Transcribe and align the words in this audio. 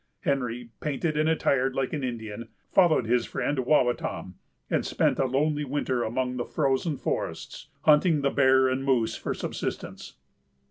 Henry, 0.21 0.71
painted 0.79 1.15
and 1.15 1.29
attired 1.29 1.75
like 1.75 1.93
an 1.93 2.03
Indian, 2.03 2.47
followed 2.71 3.05
his 3.05 3.27
friend 3.27 3.59
Wawatam, 3.59 4.33
and 4.67 4.83
spent 4.83 5.19
a 5.19 5.27
lonely 5.27 5.63
winter 5.63 6.01
among 6.01 6.37
the 6.37 6.43
frozen 6.43 6.97
forests, 6.97 7.67
hunting 7.83 8.21
the 8.21 8.31
bear 8.31 8.67
and 8.67 8.83
moose 8.83 9.15
for 9.15 9.35
subsistence. 9.35 10.15